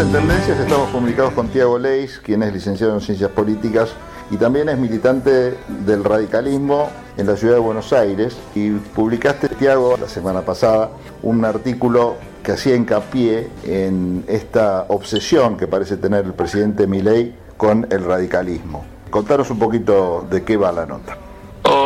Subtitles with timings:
[0.00, 3.90] en Tendencias estamos comunicados con Tiago Leis, quien es licenciado en Ciencias Políticas
[4.30, 6.88] y también es militante del radicalismo
[7.18, 8.34] en la ciudad de Buenos Aires.
[8.54, 10.90] Y publicaste, Tiago, la semana pasada,
[11.22, 17.86] un artículo que hacía hincapié en esta obsesión que parece tener el presidente Milei con
[17.90, 18.84] el radicalismo.
[19.10, 21.29] Contanos un poquito de qué va la nota.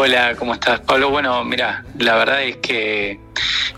[0.07, 1.09] Hola, ¿cómo estás, Pablo?
[1.09, 3.19] Bueno, mira, la verdad es que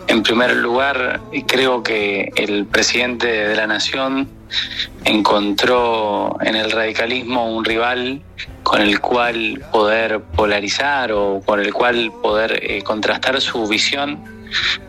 [0.08, 4.28] en primer lugar creo que el presidente de la nación
[5.04, 8.22] encontró en el radicalismo un rival
[8.64, 14.18] con el cual poder polarizar o con el cual poder eh, contrastar su visión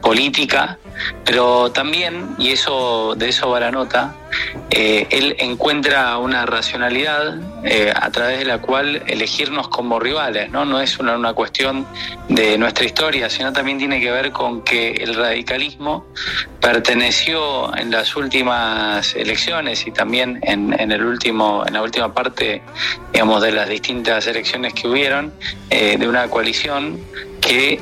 [0.01, 0.79] política,
[1.25, 4.15] pero también, y eso de eso va la nota,
[4.69, 10.65] eh, él encuentra una racionalidad eh, a través de la cual elegirnos como rivales, ¿no?
[10.65, 11.85] No es una, una, cuestión
[12.27, 16.05] de nuestra historia, sino también tiene que ver con que el radicalismo
[16.59, 22.61] perteneció en las últimas elecciones y también en, en el último, en la última parte,
[23.13, 25.33] digamos, de las distintas elecciones que hubieron,
[25.69, 26.99] eh, de una coalición
[27.39, 27.79] que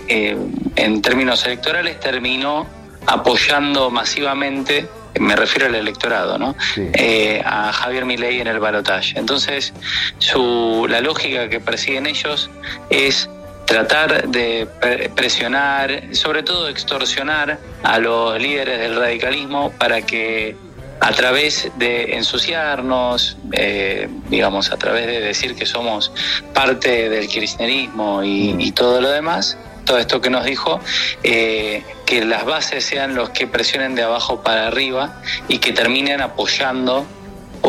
[0.75, 2.67] en términos electorales terminó
[3.07, 4.87] apoyando masivamente
[5.19, 6.55] me refiero al electorado, ¿no?
[6.75, 9.17] Eh, a Javier Milei en el balotaje.
[9.17, 9.73] Entonces,
[10.19, 12.49] su, la lógica que persiguen ellos
[12.89, 13.29] es
[13.65, 14.67] tratar de
[15.15, 20.55] presionar, sobre todo extorsionar a los líderes del radicalismo para que
[21.01, 26.11] a través de ensuciarnos, eh, digamos, a través de decir que somos
[26.53, 30.81] parte del kirchnerismo y, y todo lo demás, todo esto que nos dijo,
[31.23, 36.21] eh, que las bases sean los que presionen de abajo para arriba y que terminen
[36.21, 37.05] apoyando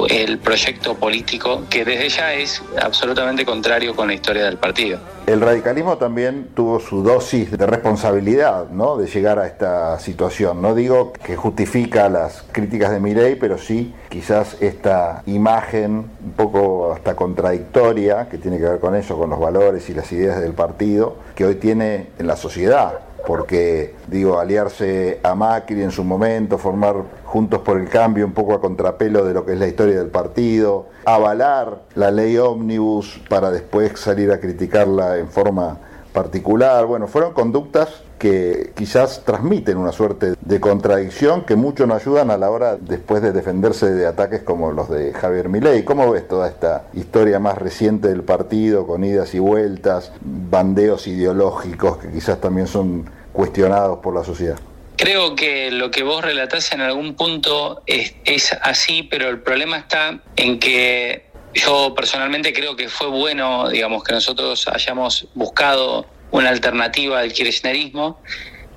[0.05, 4.98] el proyecto político que desde ya es absolutamente contrario con la historia del partido.
[5.27, 8.97] El radicalismo también tuvo su dosis de responsabilidad, ¿no?
[8.97, 10.62] De llegar a esta situación.
[10.62, 16.92] No digo que justifica las críticas de Mirey, pero sí quizás esta imagen un poco
[16.92, 20.52] hasta contradictoria que tiene que ver con eso, con los valores y las ideas del
[20.52, 26.59] partido que hoy tiene en la sociedad porque digo, aliarse a Macri en su momento,
[26.59, 29.98] formar Juntos por el Cambio un poco a contrapelo de lo que es la historia
[29.98, 35.79] del partido, avalar la ley ómnibus para después salir a criticarla en forma
[36.13, 42.30] particular, bueno, fueron conductas que quizás transmiten una suerte de contradicción que mucho no ayudan
[42.30, 45.84] a la hora después de defenderse de ataques como los de Javier Milei.
[45.84, 51.98] ¿Cómo ves toda esta historia más reciente del partido con idas y vueltas, bandeos ideológicos
[51.98, 54.58] que quizás también son cuestionados por la sociedad?
[54.96, 59.77] Creo que lo que vos relatás en algún punto es, es así, pero el problema
[59.77, 66.51] está en que yo personalmente creo que fue bueno, digamos, que nosotros hayamos buscado una
[66.51, 68.20] alternativa al kirchnerismo.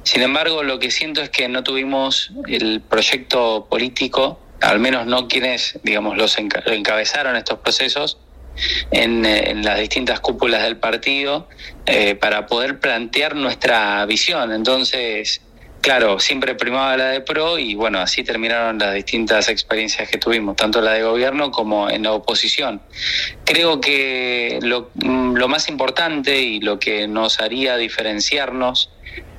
[0.03, 5.27] Sin embargo, lo que siento es que no tuvimos el proyecto político, al menos no
[5.27, 8.17] quienes, digamos, los encabezaron estos procesos
[8.91, 11.47] en, eh, en las distintas cúpulas del partido
[11.85, 14.51] eh, para poder plantear nuestra visión.
[14.51, 15.41] Entonces,
[15.81, 20.55] claro, siempre primaba la de pro y bueno, así terminaron las distintas experiencias que tuvimos,
[20.55, 22.81] tanto la de gobierno como en la oposición.
[23.45, 28.91] Creo que lo, mm, lo más importante y lo que nos haría diferenciarnos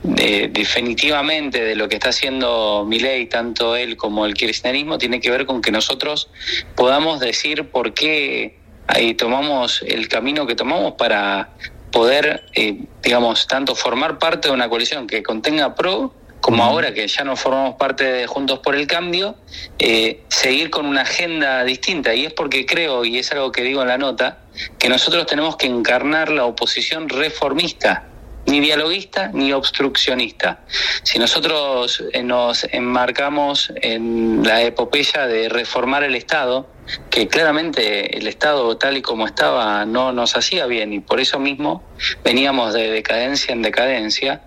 [0.03, 5.31] de, definitivamente de lo que está haciendo Milei, tanto él como el kirchnerismo, tiene que
[5.31, 6.31] ver con que nosotros
[6.75, 11.51] podamos decir por qué ahí tomamos el camino que tomamos para
[11.93, 17.07] poder, eh, digamos, tanto formar parte de una coalición que contenga pro como ahora que
[17.07, 19.37] ya no formamos parte de Juntos por el Cambio,
[19.79, 22.15] eh, seguir con una agenda distinta.
[22.15, 24.39] Y es porque creo, y es algo que digo en la nota,
[24.79, 28.05] que nosotros tenemos que encarnar la oposición reformista,
[28.47, 30.61] ni dialoguista ni obstruccionista.
[31.03, 36.67] Si nosotros eh, nos enmarcamos en la epopeya de reformar el Estado,
[37.11, 41.39] que claramente el Estado tal y como estaba no nos hacía bien y por eso
[41.39, 41.83] mismo
[42.25, 44.43] veníamos de decadencia en decadencia,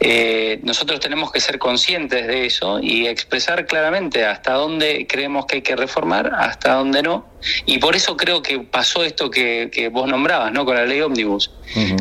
[0.00, 5.56] eh, nosotros tenemos que ser conscientes de eso y expresar claramente hasta dónde creemos que
[5.56, 7.32] hay que reformar, hasta dónde no.
[7.66, 10.64] Y por eso creo que pasó esto que, que vos nombrabas, ¿no?
[10.64, 11.50] Con la ley ómnibus.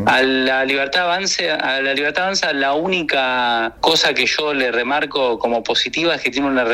[0.05, 5.39] A la libertad avance, a la libertad avanza, la única cosa que yo le remarco
[5.39, 6.65] como positiva es que tiene una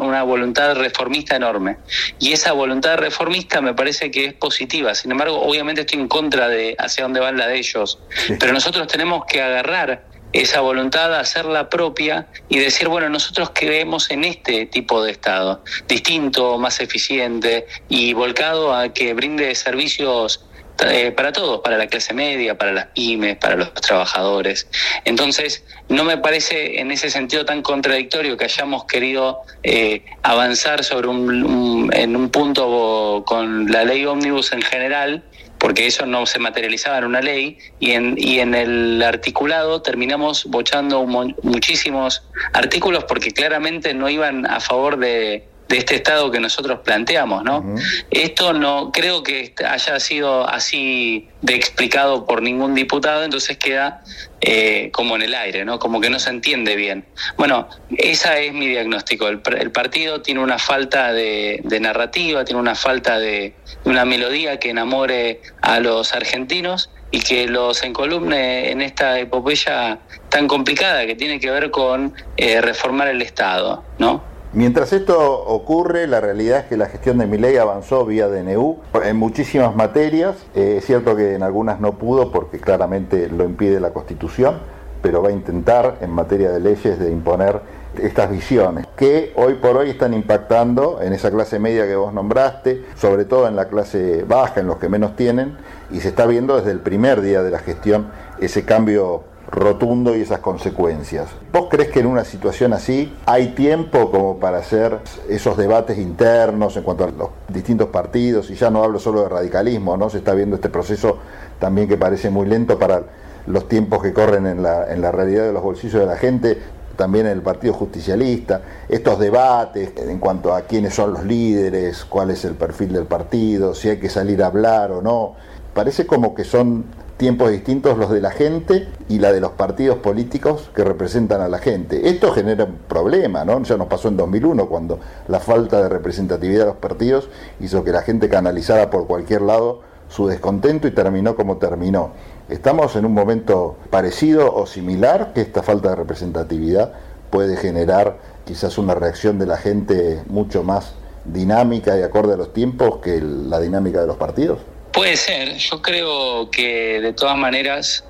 [0.00, 1.76] una voluntad reformista enorme.
[2.18, 2.65] Y esa voluntad
[2.96, 4.94] reformista me parece que es positiva.
[4.94, 7.98] Sin embargo, obviamente estoy en contra de hacia dónde van la de ellos.
[8.38, 14.24] Pero nosotros tenemos que agarrar esa voluntad, hacerla propia y decir, bueno, nosotros creemos en
[14.24, 20.44] este tipo de Estado, distinto, más eficiente y volcado a que brinde servicios
[20.84, 24.68] eh, para todos, para la clase media, para las pymes, para los trabajadores.
[25.04, 31.08] Entonces, no me parece en ese sentido tan contradictorio que hayamos querido eh, avanzar sobre
[31.08, 35.24] un, en un punto con la ley ómnibus en general,
[35.58, 40.44] porque eso no se materializaba en una ley, y en, y en el articulado terminamos
[40.44, 46.80] bochando muchísimos artículos porque claramente no iban a favor de, de este Estado que nosotros
[46.84, 47.64] planteamos, ¿no?
[48.10, 54.02] Esto no creo que haya sido así de explicado por ningún diputado, entonces queda
[54.40, 55.78] eh, como en el aire, ¿no?
[55.78, 57.04] Como que no se entiende bien.
[57.36, 59.28] Bueno, esa es mi diagnóstico.
[59.28, 63.54] El, partido tiene una falta de, narrativa, tiene una falta de,
[63.84, 69.98] una melodía que enamore a los argentinos y que los encolumne en esta epopeya
[70.28, 74.35] tan complicada que tiene que ver con eh, reformar el Estado, ¿no?
[74.56, 79.16] Mientras esto ocurre, la realidad es que la gestión de Miley avanzó vía DNU en
[79.18, 80.34] muchísimas materias.
[80.54, 84.60] Eh, es cierto que en algunas no pudo porque claramente lo impide la Constitución,
[85.02, 87.60] pero va a intentar en materia de leyes de imponer
[88.02, 92.82] estas visiones que hoy por hoy están impactando en esa clase media que vos nombraste,
[92.96, 95.58] sobre todo en la clase baja, en los que menos tienen,
[95.90, 98.06] y se está viendo desde el primer día de la gestión
[98.40, 101.28] ese cambio rotundo y esas consecuencias.
[101.52, 104.98] ¿Vos crees que en una situación así hay tiempo como para hacer
[105.28, 108.50] esos debates internos en cuanto a los distintos partidos?
[108.50, 110.10] Y ya no hablo solo de radicalismo, ¿no?
[110.10, 111.18] Se está viendo este proceso
[111.58, 113.02] también que parece muy lento para
[113.46, 116.58] los tiempos que corren en la, en la realidad de los bolsillos de la gente,
[116.96, 122.30] también en el Partido Justicialista, estos debates en cuanto a quiénes son los líderes, cuál
[122.30, 125.34] es el perfil del partido, si hay que salir a hablar o no.
[125.74, 129.98] Parece como que son tiempos distintos los de la gente y la de los partidos
[129.98, 132.08] políticos que representan a la gente.
[132.08, 133.62] Esto genera un problema, ¿no?
[133.62, 137.28] Ya nos pasó en 2001 cuando la falta de representatividad de los partidos
[137.60, 142.10] hizo que la gente canalizara por cualquier lado su descontento y terminó como terminó.
[142.48, 146.92] Estamos en un momento parecido o similar que esta falta de representatividad
[147.30, 152.52] puede generar quizás una reacción de la gente mucho más dinámica y acorde a los
[152.52, 154.60] tiempos que la dinámica de los partidos.
[154.96, 158.02] Puede ser, yo creo que de todas maneras,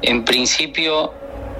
[0.00, 1.12] en principio,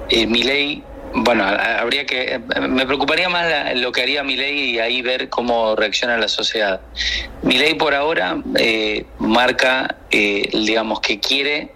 [0.09, 0.83] eh, mi ley,
[1.13, 5.75] bueno, habría que, me preocuparía más lo que haría mi ley y ahí ver cómo
[5.75, 6.81] reacciona la sociedad.
[7.43, 11.73] Mi ley por ahora eh, marca, eh, digamos, que quiere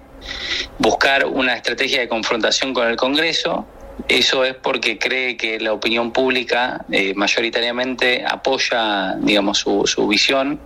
[0.80, 3.68] buscar una estrategia de confrontación con el Congreso,
[4.08, 10.60] eso es porque cree que la opinión pública eh, mayoritariamente apoya, digamos, su, su visión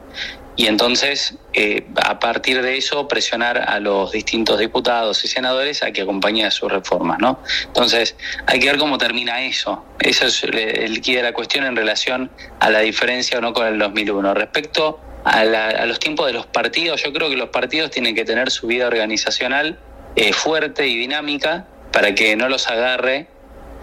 [0.59, 5.91] y entonces eh, a partir de eso presionar a los distintos diputados y senadores a
[5.94, 7.39] que acompañen sus reformas, ¿no?
[7.67, 9.85] Entonces hay que ver cómo termina eso.
[10.01, 12.29] Eso es el quid la cuestión en relación
[12.59, 14.33] a la diferencia o no con el 2001.
[14.33, 15.45] Respecto a,
[15.85, 18.88] los tiempos de los partidos, yo creo que los partidos tienen que tener su vida
[18.88, 19.79] organizacional
[20.17, 23.27] eh, fuerte y dinámica para que no los agarre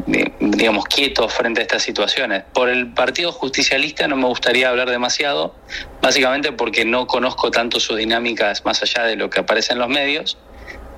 [0.06, 2.44] digamos, quietos frente a estas situaciones.
[2.52, 5.54] Por el Partido Justicialista no me gustaría hablar demasiado,
[6.02, 9.88] básicamente porque no conozco tanto sus dinámicas más allá de lo que aparece en los
[9.88, 10.38] medios.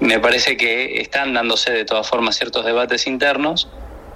[0.00, 3.68] Me parece que están dándose de todas formas ciertos debates internos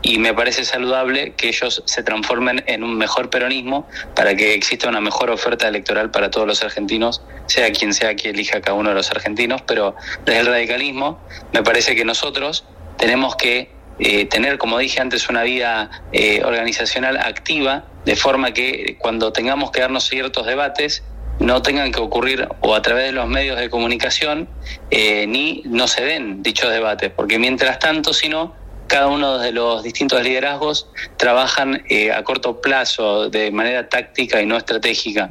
[0.02, 4.88] y me parece saludable que ellos se transformen en un mejor peronismo para que exista
[4.88, 8.90] una mejor oferta electoral para todos los argentinos, sea quien sea que elija cada uno
[8.90, 9.94] de los argentinos, pero
[10.24, 11.20] desde el radicalismo
[11.52, 12.64] me parece que nosotros
[12.98, 18.96] tenemos que eh, tener, como dije antes, una vida eh, organizacional activa, de forma que
[18.98, 21.04] cuando tengamos que darnos ciertos debates,
[21.38, 24.48] no tengan que ocurrir o a través de los medios de comunicación,
[24.90, 28.54] eh, ni no se den dichos debates, porque mientras tanto, si no,
[28.92, 34.44] cada uno de los distintos liderazgos trabajan eh, a corto plazo, de manera táctica y
[34.44, 35.30] no estratégica.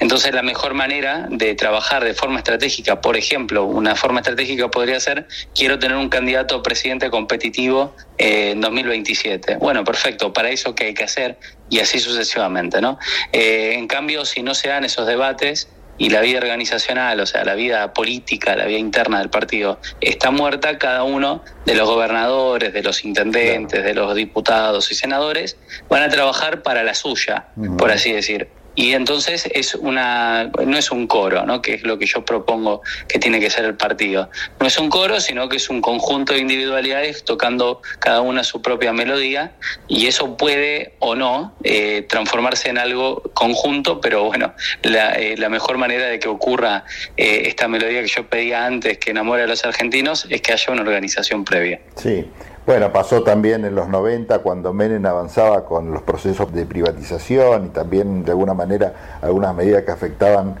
[0.00, 4.98] Entonces, la mejor manera de trabajar de forma estratégica, por ejemplo, una forma estratégica podría
[4.98, 9.58] ser, quiero tener un candidato presidente competitivo eh, en 2027.
[9.58, 11.38] Bueno, perfecto, para eso qué hay que hacer
[11.70, 12.98] y así sucesivamente, ¿no?
[13.30, 17.44] Eh, en cambio, si no se dan esos debates, y la vida organizacional, o sea,
[17.44, 22.72] la vida política, la vida interna del partido, está muerta, cada uno de los gobernadores,
[22.72, 25.56] de los intendentes, de los diputados y senadores
[25.88, 28.48] van a trabajar para la suya, por así decir.
[28.78, 31.60] Y entonces es una, no es un coro, ¿no?
[31.60, 34.30] que es lo que yo propongo que tiene que ser el partido.
[34.60, 38.62] No es un coro, sino que es un conjunto de individualidades tocando cada una su
[38.62, 39.50] propia melodía
[39.88, 44.54] y eso puede o no eh, transformarse en algo conjunto, pero bueno,
[44.84, 46.84] la, eh, la mejor manera de que ocurra
[47.16, 50.72] eh, esta melodía que yo pedía antes, que enamore a los argentinos, es que haya
[50.72, 51.80] una organización previa.
[51.96, 52.24] Sí.
[52.68, 57.68] Bueno, pasó también en los 90 cuando Menem avanzaba con los procesos de privatización y
[57.70, 60.56] también de alguna manera algunas medidas que afectaban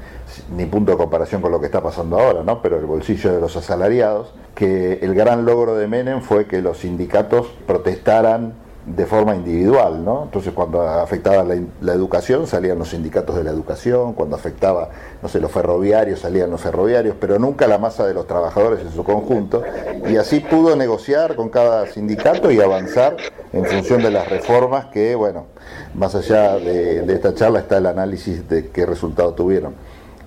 [0.56, 2.62] ni punto de comparación con lo que está pasando ahora, ¿no?
[2.62, 6.78] Pero el bolsillo de los asalariados, que el gran logro de Menem fue que los
[6.78, 8.54] sindicatos protestaran
[8.94, 10.24] de forma individual, ¿no?
[10.24, 14.90] Entonces cuando afectaba la, educación salían los sindicatos de la educación, cuando afectaba,
[15.22, 18.92] no sé, los ferroviarios salían los ferroviarios, pero nunca la masa de los trabajadores en
[18.92, 19.62] su conjunto,
[20.08, 23.16] y así pudo negociar con cada sindicato y avanzar
[23.52, 25.46] en función de las reformas que, bueno,
[25.94, 29.74] más allá de, de esta charla está el análisis de qué resultado tuvieron.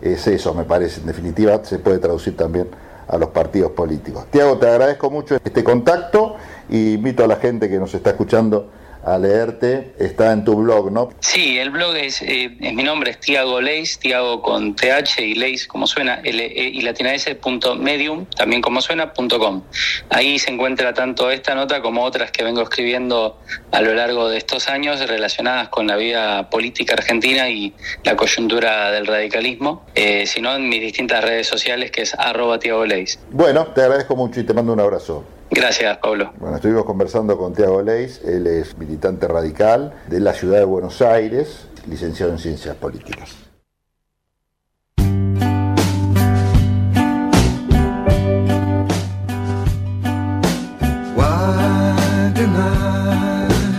[0.01, 2.67] Es eso, me parece, en definitiva se puede traducir también
[3.07, 4.25] a los partidos políticos.
[4.31, 6.30] Tiago, te agradezco mucho este contacto
[6.71, 8.71] y invito a la gente que nos está escuchando
[9.03, 11.09] a leerte, está en tu blog, ¿no?
[11.21, 15.65] Sí, el blog es, eh, mi nombre es Tiago Leis, Tiago con TH y Leis
[15.65, 19.63] como suena, L -E y latina S punto medium, también como suena, punto com.
[20.09, 23.39] Ahí se encuentra tanto esta nota como otras que vengo escribiendo
[23.71, 27.73] a lo largo de estos años relacionadas con la vida política argentina y
[28.03, 32.85] la coyuntura del radicalismo, eh, sino en mis distintas redes sociales que es arroba Tiago
[32.85, 33.17] Leis.
[33.31, 35.25] Bueno, te agradezco mucho y te mando un abrazo.
[35.51, 36.31] Gracias, Pablo.
[36.39, 41.01] Bueno, estuvimos conversando con Tiago Leis, él es militante radical de la ciudad de Buenos
[41.01, 43.50] Aires, licenciado en Ciencias Políticas.